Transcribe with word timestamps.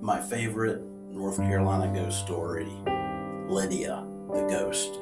My 0.00 0.20
favorite 0.20 0.82
North 1.10 1.36
Carolina 1.36 1.92
ghost 1.94 2.20
story 2.20 2.66
Lydia, 3.48 4.04
the 4.32 4.46
ghost, 4.48 4.98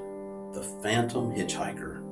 the 0.53 0.63
phantom 0.83 1.33
hitchhiker. 1.33 2.03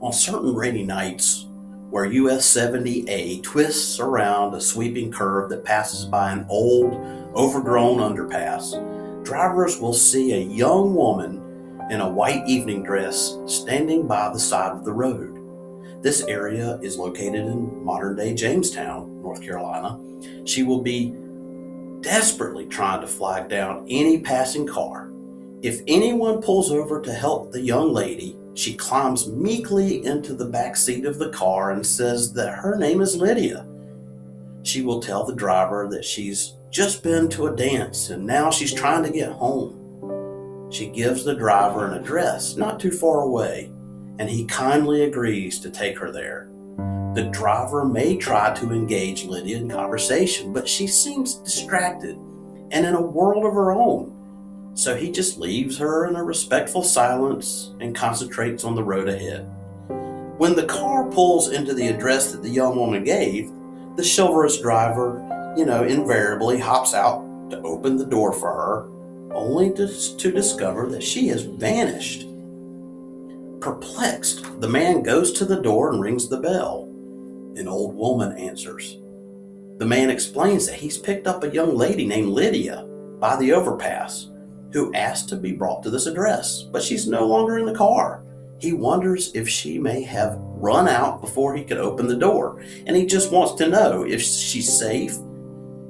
On 0.00 0.12
certain 0.12 0.54
rainy 0.54 0.84
nights, 0.84 1.46
where 1.90 2.06
US 2.06 2.52
70A 2.52 3.42
twists 3.42 4.00
around 4.00 4.54
a 4.54 4.60
sweeping 4.60 5.12
curve 5.12 5.48
that 5.50 5.64
passes 5.64 6.04
by 6.06 6.32
an 6.32 6.44
old, 6.48 6.94
overgrown 7.36 7.98
underpass, 7.98 8.74
drivers 9.24 9.78
will 9.78 9.92
see 9.92 10.32
a 10.32 10.38
young 10.38 10.94
woman 10.94 11.40
in 11.90 12.00
a 12.00 12.08
white 12.08 12.42
evening 12.48 12.82
dress 12.82 13.38
standing 13.46 14.06
by 14.06 14.28
the 14.32 14.40
side 14.40 14.72
of 14.72 14.84
the 14.84 14.92
road. 14.92 15.33
This 16.04 16.22
area 16.26 16.78
is 16.82 16.98
located 16.98 17.46
in 17.46 17.82
modern 17.82 18.14
day 18.14 18.34
Jamestown, 18.34 19.22
North 19.22 19.40
Carolina. 19.40 19.98
She 20.44 20.62
will 20.62 20.82
be 20.82 21.14
desperately 22.02 22.66
trying 22.66 23.00
to 23.00 23.06
flag 23.06 23.48
down 23.48 23.86
any 23.88 24.20
passing 24.20 24.66
car. 24.66 25.10
If 25.62 25.80
anyone 25.88 26.42
pulls 26.42 26.70
over 26.70 27.00
to 27.00 27.10
help 27.10 27.52
the 27.52 27.60
young 27.62 27.94
lady, 27.94 28.36
she 28.52 28.74
climbs 28.74 29.28
meekly 29.28 30.04
into 30.04 30.34
the 30.34 30.44
back 30.44 30.76
seat 30.76 31.06
of 31.06 31.18
the 31.18 31.30
car 31.30 31.70
and 31.70 31.86
says 31.86 32.34
that 32.34 32.58
her 32.58 32.76
name 32.76 33.00
is 33.00 33.16
Lydia. 33.16 33.66
She 34.62 34.82
will 34.82 35.00
tell 35.00 35.24
the 35.24 35.34
driver 35.34 35.88
that 35.90 36.04
she's 36.04 36.52
just 36.68 37.02
been 37.02 37.30
to 37.30 37.46
a 37.46 37.56
dance 37.56 38.10
and 38.10 38.26
now 38.26 38.50
she's 38.50 38.74
trying 38.74 39.04
to 39.04 39.10
get 39.10 39.32
home. 39.32 40.68
She 40.70 40.88
gives 40.88 41.24
the 41.24 41.34
driver 41.34 41.86
an 41.86 41.98
address 41.98 42.56
not 42.56 42.78
too 42.78 42.90
far 42.90 43.22
away, 43.22 43.70
and 44.18 44.28
he 44.28 44.44
kindly 44.46 45.04
agrees 45.04 45.58
to 45.60 45.70
take 45.70 45.98
her 45.98 46.10
there. 46.10 46.48
The 47.14 47.28
driver 47.32 47.84
may 47.84 48.16
try 48.16 48.52
to 48.54 48.72
engage 48.72 49.24
Lydia 49.24 49.58
in 49.58 49.68
conversation, 49.68 50.52
but 50.52 50.68
she 50.68 50.86
seems 50.86 51.36
distracted 51.36 52.16
and 52.70 52.84
in 52.84 52.94
a 52.94 53.00
world 53.00 53.44
of 53.44 53.54
her 53.54 53.72
own. 53.72 54.10
So 54.74 54.96
he 54.96 55.12
just 55.12 55.38
leaves 55.38 55.78
her 55.78 56.08
in 56.08 56.16
a 56.16 56.24
respectful 56.24 56.82
silence 56.82 57.72
and 57.80 57.94
concentrates 57.94 58.64
on 58.64 58.74
the 58.74 58.82
road 58.82 59.08
ahead. 59.08 59.48
When 60.38 60.56
the 60.56 60.66
car 60.66 61.08
pulls 61.08 61.50
into 61.50 61.72
the 61.72 61.86
address 61.86 62.32
that 62.32 62.42
the 62.42 62.50
young 62.50 62.76
woman 62.76 63.04
gave, 63.04 63.52
the 63.94 64.02
chivalrous 64.02 64.60
driver, 64.60 65.22
you 65.56 65.64
know, 65.64 65.84
invariably 65.84 66.58
hops 66.58 66.92
out 66.92 67.24
to 67.50 67.62
open 67.62 67.96
the 67.96 68.04
door 68.04 68.32
for 68.32 68.52
her, 68.52 68.88
only 69.32 69.72
to, 69.74 70.16
to 70.16 70.32
discover 70.32 70.88
that 70.88 71.04
she 71.04 71.28
has 71.28 71.44
vanished. 71.44 72.26
Perplexed, 73.64 74.60
the 74.60 74.68
man 74.68 75.02
goes 75.02 75.32
to 75.32 75.46
the 75.46 75.58
door 75.58 75.90
and 75.90 75.98
rings 75.98 76.28
the 76.28 76.36
bell. 76.36 76.84
An 77.56 77.66
old 77.66 77.94
woman 77.94 78.36
answers. 78.36 78.98
The 79.78 79.86
man 79.86 80.10
explains 80.10 80.66
that 80.66 80.74
he's 80.74 80.98
picked 80.98 81.26
up 81.26 81.42
a 81.42 81.48
young 81.50 81.74
lady 81.74 82.04
named 82.04 82.28
Lydia 82.28 82.86
by 83.18 83.36
the 83.36 83.54
overpass 83.54 84.28
who 84.74 84.92
asked 84.92 85.30
to 85.30 85.36
be 85.36 85.52
brought 85.52 85.82
to 85.82 85.88
this 85.88 86.04
address, 86.04 86.64
but 86.64 86.82
she's 86.82 87.08
no 87.08 87.26
longer 87.26 87.58
in 87.58 87.64
the 87.64 87.74
car. 87.74 88.22
He 88.58 88.74
wonders 88.74 89.32
if 89.34 89.48
she 89.48 89.78
may 89.78 90.02
have 90.02 90.36
run 90.38 90.86
out 90.86 91.22
before 91.22 91.56
he 91.56 91.64
could 91.64 91.78
open 91.78 92.06
the 92.06 92.16
door, 92.16 92.60
and 92.86 92.94
he 92.94 93.06
just 93.06 93.32
wants 93.32 93.54
to 93.54 93.68
know 93.68 94.04
if 94.04 94.20
she's 94.20 94.70
safe. 94.70 95.14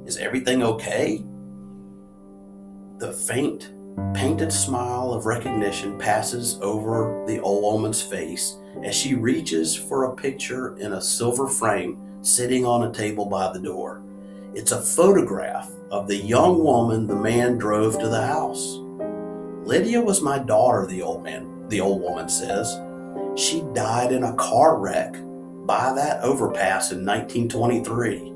Is 0.05 0.15
everything 0.15 0.63
okay? 0.63 1.25
The 2.99 3.11
faint, 3.11 3.73
painted 4.13 4.51
smile 4.51 5.13
of 5.13 5.25
recognition 5.25 5.97
passes 5.97 6.59
over 6.61 7.23
the 7.27 7.39
old 7.39 7.63
woman's 7.63 8.01
face 8.01 8.57
as 8.83 8.95
she 8.95 9.13
reaches 9.13 9.75
for 9.75 10.05
a 10.05 10.15
picture 10.15 10.77
in 10.77 10.93
a 10.93 11.01
silver 11.01 11.47
frame 11.47 11.97
sitting 12.21 12.65
on 12.65 12.83
a 12.83 12.93
table 12.93 13.25
by 13.25 13.51
the 13.51 13.59
door. 13.59 14.01
It's 14.53 14.71
a 14.71 14.81
photograph 14.81 15.69
of 15.91 16.07
the 16.07 16.15
young 16.15 16.63
woman 16.63 17.07
the 17.07 17.15
man 17.15 17.57
drove 17.57 17.99
to 17.99 18.09
the 18.09 18.25
house. 18.25 18.79
Lydia 19.65 20.01
was 20.01 20.21
my 20.21 20.39
daughter, 20.39 20.85
the 20.85 21.01
old 21.01 21.23
man, 21.23 21.67
the 21.69 21.81
old 21.81 22.01
woman 22.01 22.27
says. 22.27 22.79
She 23.35 23.61
died 23.73 24.11
in 24.11 24.23
a 24.23 24.35
car 24.35 24.77
wreck 24.77 25.13
by 25.65 25.93
that 25.93 26.21
overpass 26.23 26.91
in 26.91 27.05
1923. 27.05 28.33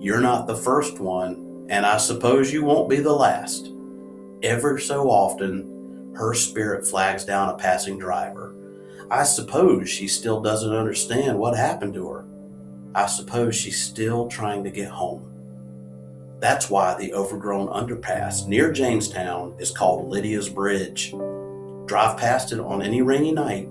You're 0.00 0.20
not 0.20 0.46
the 0.46 0.56
first 0.56 1.00
one, 1.00 1.66
and 1.68 1.84
I 1.84 1.96
suppose 1.96 2.52
you 2.52 2.64
won't 2.64 2.88
be 2.88 2.96
the 2.96 3.12
last. 3.12 3.72
Ever 4.42 4.78
so 4.78 5.10
often, 5.10 6.12
her 6.14 6.32
spirit 6.32 6.86
flags 6.86 7.24
down 7.24 7.48
a 7.48 7.56
passing 7.56 7.98
driver. 7.98 8.54
I 9.10 9.24
suppose 9.24 9.88
she 9.88 10.06
still 10.06 10.40
doesn't 10.40 10.74
understand 10.74 11.38
what 11.38 11.56
happened 11.56 11.94
to 11.94 12.08
her. 12.08 12.24
I 12.94 13.06
suppose 13.06 13.56
she's 13.56 13.82
still 13.82 14.28
trying 14.28 14.62
to 14.64 14.70
get 14.70 14.90
home. 14.90 15.24
That's 16.40 16.70
why 16.70 16.94
the 16.94 17.14
overgrown 17.14 17.68
underpass 17.68 18.46
near 18.46 18.70
Jamestown 18.72 19.56
is 19.58 19.72
called 19.72 20.08
Lydia's 20.08 20.48
Bridge. 20.48 21.12
Drive 21.86 22.16
past 22.16 22.52
it 22.52 22.60
on 22.60 22.80
any 22.80 23.02
rainy 23.02 23.32
night, 23.32 23.68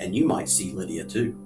and 0.00 0.16
you 0.16 0.26
might 0.26 0.48
see 0.48 0.72
Lydia 0.72 1.04
too. 1.04 1.36